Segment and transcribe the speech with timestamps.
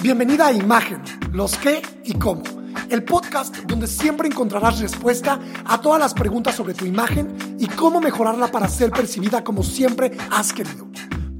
[0.00, 1.02] Bienvenida a Imagen,
[1.32, 2.44] los qué y cómo.
[2.88, 8.00] El podcast donde siempre encontrarás respuesta a todas las preguntas sobre tu imagen y cómo
[8.00, 10.86] mejorarla para ser percibida como siempre has querido.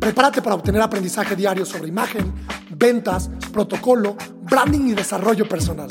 [0.00, 2.34] Prepárate para obtener aprendizaje diario sobre imagen,
[2.70, 5.88] ventas, protocolo, branding y desarrollo personal.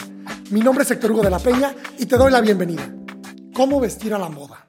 [0.52, 2.94] Mi nombre es Héctor Hugo de la Peña y te doy la bienvenida.
[3.54, 4.67] ¿Cómo vestir a la moda?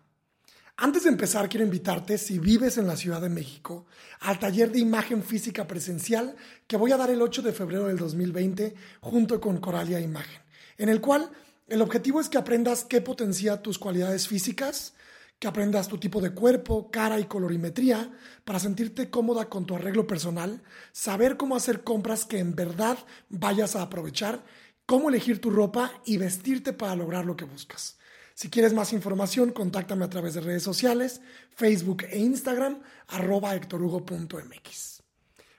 [0.81, 3.87] Antes de empezar, quiero invitarte, si vives en la Ciudad de México,
[4.21, 6.37] al taller de imagen física presencial
[6.69, 10.41] que voy a dar el 8 de febrero del 2020 junto con Coralia Imagen,
[10.77, 11.33] en el cual
[11.67, 14.95] el objetivo es que aprendas qué potencia tus cualidades físicas,
[15.41, 18.13] que aprendas tu tipo de cuerpo, cara y colorimetría
[18.45, 23.75] para sentirte cómoda con tu arreglo personal, saber cómo hacer compras que en verdad vayas
[23.75, 24.45] a aprovechar,
[24.87, 27.98] cómo elegir tu ropa y vestirte para lograr lo que buscas.
[28.39, 31.21] Si quieres más información, contáctame a través de redes sociales,
[31.57, 35.03] Facebook e Instagram, arroba hectorhugo.mx.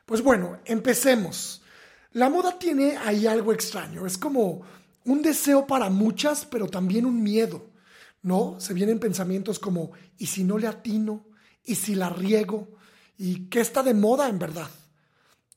[0.05, 1.61] Pues bueno, empecemos.
[2.13, 4.61] La moda tiene ahí algo extraño, es como
[5.03, 7.69] un deseo para muchas, pero también un miedo,
[8.21, 8.61] ¿no?
[8.61, 11.25] Se vienen pensamientos como, ¿y si no le atino?
[11.65, 12.77] ¿Y si la riego?
[13.17, 14.69] ¿Y qué está de moda en verdad?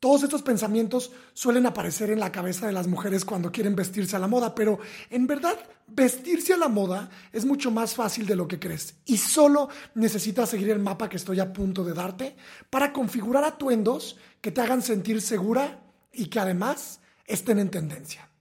[0.03, 4.19] Todos estos pensamientos suelen aparecer en la cabeza de las mujeres cuando quieren vestirse a
[4.19, 8.49] la moda, pero en verdad vestirse a la moda es mucho más fácil de lo
[8.49, 12.35] que crees y solo necesitas seguir el mapa que estoy a punto de darte
[12.69, 18.32] para configurar atuendos que te hagan sentir segura y que además estén en tendencia.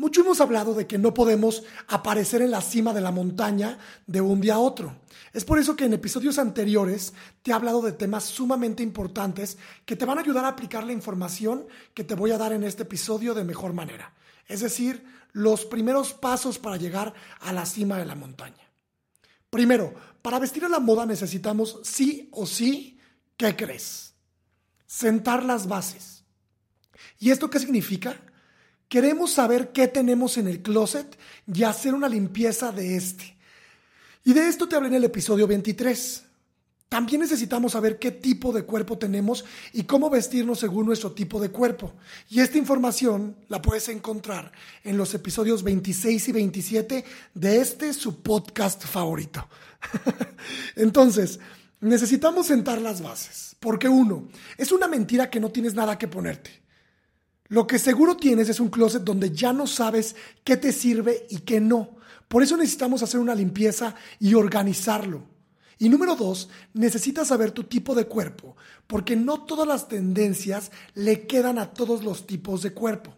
[0.00, 4.22] Mucho hemos hablado de que no podemos aparecer en la cima de la montaña de
[4.22, 4.96] un día a otro.
[5.34, 7.12] Es por eso que en episodios anteriores
[7.42, 10.94] te he hablado de temas sumamente importantes que te van a ayudar a aplicar la
[10.94, 14.14] información que te voy a dar en este episodio de mejor manera.
[14.48, 18.72] Es decir, los primeros pasos para llegar a la cima de la montaña.
[19.50, 22.98] Primero, para vestir a la moda necesitamos sí o sí,
[23.36, 24.14] ¿qué crees?
[24.86, 26.24] Sentar las bases.
[27.18, 28.18] ¿Y esto qué significa?
[28.90, 33.36] Queremos saber qué tenemos en el closet y hacer una limpieza de este.
[34.24, 36.24] Y de esto te hablé en el episodio 23.
[36.88, 41.50] También necesitamos saber qué tipo de cuerpo tenemos y cómo vestirnos según nuestro tipo de
[41.50, 41.94] cuerpo.
[42.28, 44.50] Y esta información la puedes encontrar
[44.82, 49.48] en los episodios 26 y 27 de este su podcast favorito.
[50.74, 51.38] Entonces,
[51.78, 53.54] necesitamos sentar las bases.
[53.60, 54.26] Porque uno,
[54.58, 56.60] es una mentira que no tienes nada que ponerte.
[57.50, 61.38] Lo que seguro tienes es un closet donde ya no sabes qué te sirve y
[61.38, 61.96] qué no.
[62.28, 65.24] Por eso necesitamos hacer una limpieza y organizarlo.
[65.76, 68.56] Y número dos, necesitas saber tu tipo de cuerpo,
[68.86, 73.16] porque no todas las tendencias le quedan a todos los tipos de cuerpo.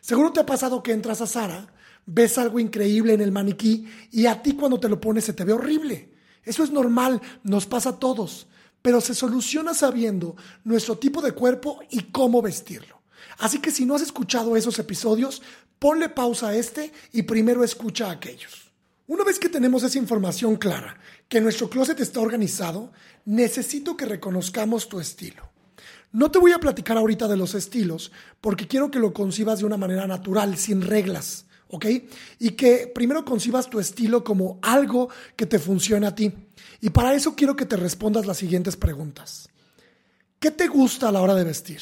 [0.00, 1.66] Seguro te ha pasado que entras a Sara,
[2.06, 5.42] ves algo increíble en el maniquí y a ti cuando te lo pones se te
[5.42, 6.12] ve horrible.
[6.44, 8.46] Eso es normal, nos pasa a todos,
[8.82, 12.93] pero se soluciona sabiendo nuestro tipo de cuerpo y cómo vestirlo.
[13.38, 15.42] Así que si no has escuchado esos episodios,
[15.78, 18.72] ponle pausa a este y primero escucha aquellos.
[19.06, 20.96] Una vez que tenemos esa información clara,
[21.28, 22.90] que nuestro closet está organizado,
[23.26, 25.50] necesito que reconozcamos tu estilo.
[26.10, 29.66] No te voy a platicar ahorita de los estilos, porque quiero que lo concibas de
[29.66, 31.86] una manera natural, sin reglas, ¿ok?
[32.38, 36.32] Y que primero concibas tu estilo como algo que te funcione a ti.
[36.80, 39.48] Y para eso quiero que te respondas las siguientes preguntas.
[40.38, 41.80] ¿Qué te gusta a la hora de vestir?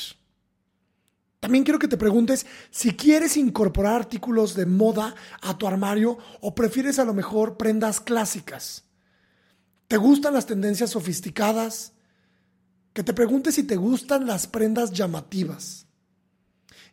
[1.43, 6.55] También quiero que te preguntes si quieres incorporar artículos de moda a tu armario o
[6.55, 8.85] prefieres a lo mejor prendas clásicas.
[9.89, 11.95] ¿Te gustan las tendencias sofisticadas?
[12.93, 15.89] Que te preguntes si te gustan las prendas llamativas.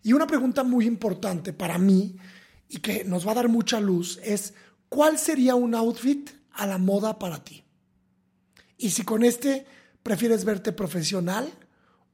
[0.01, 2.17] Y una pregunta muy importante para mí
[2.67, 4.55] y que nos va a dar mucha luz es
[4.89, 7.63] ¿cuál sería un outfit a la moda para ti?
[8.79, 9.67] Y si con este
[10.01, 11.53] prefieres verte profesional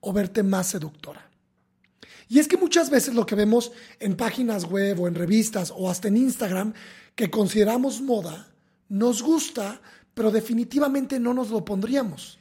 [0.02, 1.32] o verte más seductora.
[2.28, 5.90] Y es que muchas veces lo que vemos en páginas web o en revistas o
[5.90, 6.74] hasta en Instagram
[7.16, 8.48] que consideramos moda,
[8.90, 9.82] nos gusta,
[10.14, 12.40] pero definitivamente no nos lo pondríamos.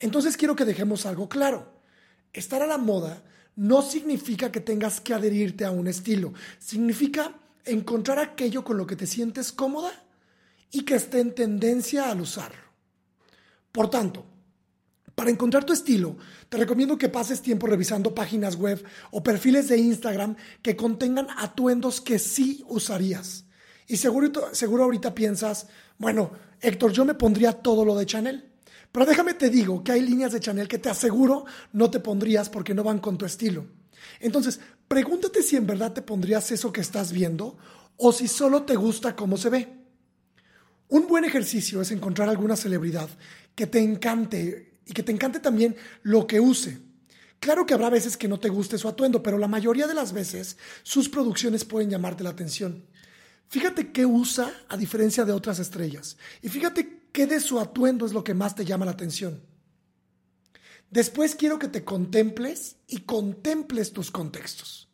[0.00, 1.80] Entonces quiero que dejemos algo claro.
[2.32, 3.22] Estar a la moda
[3.56, 6.34] no significa que tengas que adherirte a un estilo.
[6.58, 7.34] Significa
[7.64, 9.90] encontrar aquello con lo que te sientes cómoda
[10.70, 12.62] y que esté en tendencia al usarlo.
[13.72, 14.26] Por tanto,
[15.16, 16.18] para encontrar tu estilo,
[16.50, 22.02] te recomiendo que pases tiempo revisando páginas web o perfiles de Instagram que contengan atuendos
[22.02, 23.46] que sí usarías.
[23.88, 28.52] Y seguro, seguro ahorita piensas, bueno, Héctor, yo me pondría todo lo de Chanel.
[28.92, 32.50] Pero déjame te digo que hay líneas de Chanel que te aseguro no te pondrías
[32.50, 33.66] porque no van con tu estilo.
[34.20, 37.56] Entonces, pregúntate si en verdad te pondrías eso que estás viendo
[37.96, 39.68] o si solo te gusta cómo se ve.
[40.88, 43.08] Un buen ejercicio es encontrar alguna celebridad
[43.54, 46.78] que te encante y que te encante también lo que use.
[47.40, 50.12] Claro que habrá veces que no te guste su atuendo, pero la mayoría de las
[50.12, 52.86] veces sus producciones pueden llamarte la atención.
[53.48, 56.16] Fíjate qué usa a diferencia de otras estrellas.
[56.42, 59.42] Y fíjate qué de su atuendo es lo que más te llama la atención.
[60.90, 64.88] Después quiero que te contemples y contemples tus contextos.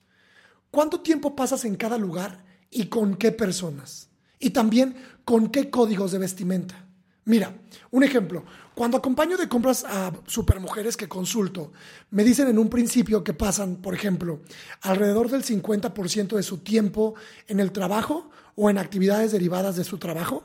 [0.71, 4.09] ¿Cuánto tiempo pasas en cada lugar y con qué personas?
[4.39, 6.89] Y también con qué códigos de vestimenta.
[7.25, 7.55] Mira,
[7.91, 8.45] un ejemplo.
[8.75, 11.73] Cuando acompaño de compras a supermujeres que consulto,
[12.11, 14.41] me dicen en un principio que pasan, por ejemplo,
[14.81, 17.15] alrededor del 50% de su tiempo
[17.47, 20.45] en el trabajo o en actividades derivadas de su trabajo,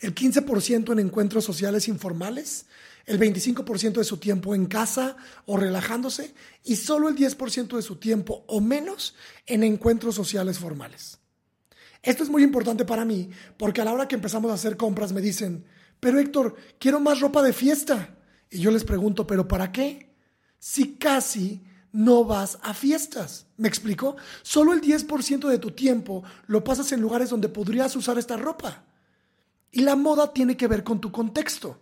[0.00, 2.66] el 15% en encuentros sociales informales,
[3.06, 7.96] el 25% de su tiempo en casa o relajándose y solo el 10% de su
[7.96, 9.14] tiempo o menos
[9.46, 11.18] en encuentros sociales formales.
[12.04, 15.12] Esto es muy importante para mí porque a la hora que empezamos a hacer compras
[15.12, 15.64] me dicen,
[16.00, 18.16] pero Héctor, quiero más ropa de fiesta.
[18.50, 20.14] Y yo les pregunto, ¿pero para qué?
[20.58, 23.46] Si casi no vas a fiestas.
[23.56, 24.16] ¿Me explico?
[24.42, 28.84] Solo el 10% de tu tiempo lo pasas en lugares donde podrías usar esta ropa.
[29.70, 31.80] Y la moda tiene que ver con tu contexto.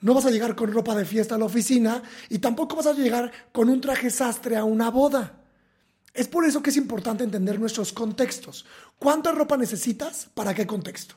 [0.00, 2.92] No vas a llegar con ropa de fiesta a la oficina y tampoco vas a
[2.92, 5.41] llegar con un traje sastre a una boda.
[6.14, 8.66] Es por eso que es importante entender nuestros contextos.
[8.98, 10.28] ¿Cuánta ropa necesitas?
[10.34, 11.14] ¿Para qué contexto?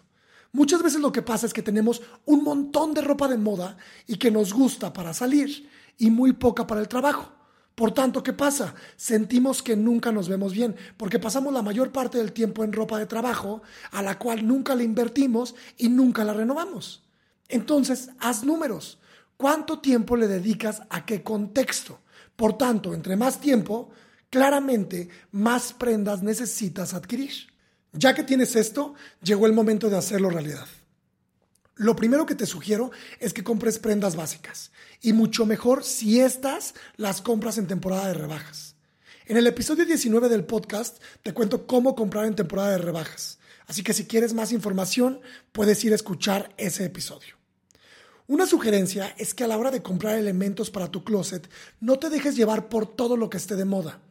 [0.54, 3.76] Muchas veces lo que pasa es que tenemos un montón de ropa de moda
[4.08, 7.30] y que nos gusta para salir y muy poca para el trabajo.
[7.76, 8.74] Por tanto, ¿qué pasa?
[8.96, 12.98] Sentimos que nunca nos vemos bien, porque pasamos la mayor parte del tiempo en ropa
[12.98, 17.04] de trabajo, a la cual nunca le invertimos y nunca la renovamos.
[17.50, 19.00] Entonces, haz números.
[19.36, 22.00] ¿Cuánto tiempo le dedicas a qué contexto?
[22.38, 23.90] Por tanto, entre más tiempo,
[24.36, 27.32] claramente más prendas necesitas adquirir.
[27.94, 28.94] Ya que tienes esto,
[29.24, 30.68] llegó el momento de hacerlo realidad.
[31.76, 32.92] Lo primero que te sugiero
[33.22, 38.14] es que compres prendas básicas y mucho mejor si estas las compras en temporada de
[38.14, 38.76] rebajas.
[39.26, 43.84] En el episodio 19 del podcast te cuento cómo comprar en temporada de rebajas, así
[43.84, 45.22] que si quieres más información
[45.54, 47.38] puedes ir a escuchar ese episodio.
[48.28, 51.50] Una sugerencia es que a la hora de comprar elementos para tu closet
[51.80, 54.02] no te dejes llevar por todo lo que esté de moda.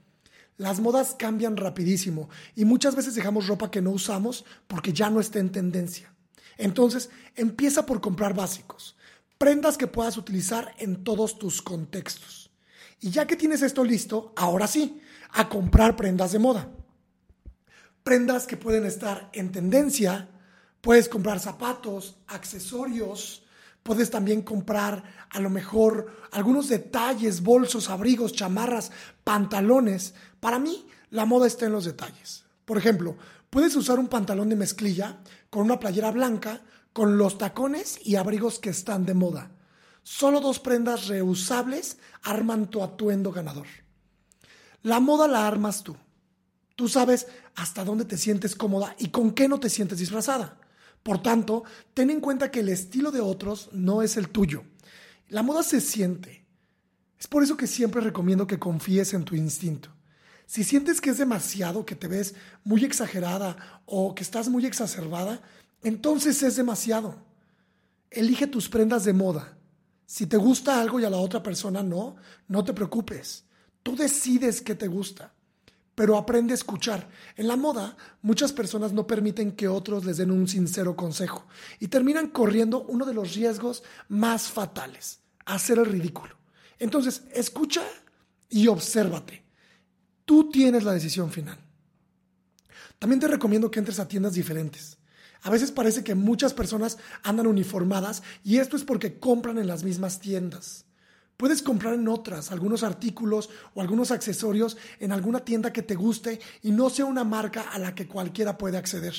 [0.56, 5.21] Las modas cambian rapidísimo y muchas veces dejamos ropa que no usamos porque ya no
[5.21, 6.12] está en tendencia.
[6.56, 8.97] Entonces, empieza por comprar básicos,
[9.39, 12.51] prendas que puedas utilizar en todos tus contextos.
[13.01, 16.71] Y ya que tienes esto listo, ahora sí, a comprar prendas de moda.
[18.05, 20.29] Prendas que pueden estar en tendencia,
[20.81, 23.44] puedes comprar zapatos, accesorios,
[23.85, 28.91] Puedes también comprar a lo mejor algunos detalles, bolsos, abrigos, chamarras,
[29.25, 30.15] pantalones.
[30.41, 32.45] Para mí, la moda está en los detalles.
[32.65, 33.19] Por ejemplo,
[33.51, 35.19] puedes usar un pantalón de mezclilla
[35.51, 36.63] con una playera blanca,
[36.95, 39.51] con los tacones y abrigos que están de moda.
[40.03, 43.67] Solo dos prendas reusables arman tu atuendo ganador.
[44.83, 45.95] La moda la armas tú.
[46.75, 50.57] Tú sabes hasta dónde te sientes cómoda y con qué no te sientes disfrazada.
[51.05, 54.65] Por tanto, ten en cuenta que el estilo de otros no es el tuyo.
[55.29, 56.47] La moda se siente.
[57.21, 59.91] Es por eso que siempre recomiendo que confíes en tu instinto.
[60.47, 62.35] Si sientes que es demasiado, que te ves
[62.65, 65.43] muy exagerada o que estás muy exacerbada,
[65.83, 67.17] entonces es demasiado.
[68.11, 69.59] Elige tus prendas de moda.
[70.07, 72.17] Si te gusta algo y a la otra persona no,
[72.49, 73.45] no te preocupes.
[73.83, 75.34] Tú decides qué te gusta
[75.94, 77.08] pero aprende a escuchar.
[77.37, 81.47] En la moda, muchas personas no permiten que otros les den un sincero consejo
[81.78, 86.37] y terminan corriendo uno de los riesgos más fatales, hacer el ridículo.
[86.78, 87.83] Entonces, escucha
[88.49, 89.45] y obsérvate.
[90.25, 91.59] Tú tienes la decisión final.
[92.99, 94.99] También te recomiendo que entres a tiendas diferentes.
[95.42, 99.85] A veces parece que muchas personas andan uniformadas y esto es porque compran en las
[99.85, 100.87] mismas tiendas.
[101.37, 106.41] Puedes comprar en otras algunos artículos o algunos accesorios en alguna tienda que te guste
[106.62, 109.14] y no sea una marca a la que cualquiera puede acceder.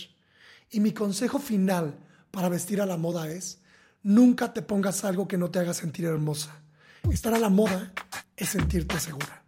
[0.71, 1.97] Y mi consejo final
[2.31, 3.59] para vestir a la moda es,
[4.03, 6.61] nunca te pongas algo que no te haga sentir hermosa.
[7.09, 7.93] Estar a la moda
[8.35, 9.43] es sentirte segura.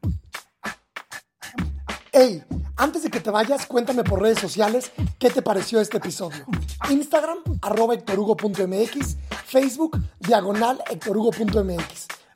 [2.11, 2.43] Hey,
[2.75, 6.45] antes de que te vayas, cuéntame por redes sociales qué te pareció este episodio.
[6.89, 12.16] Instagram, arroba hectorugo.mx, Facebook, diagonal hectorugo.mx.